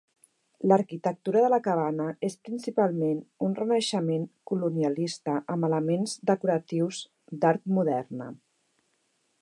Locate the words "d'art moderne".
7.45-8.33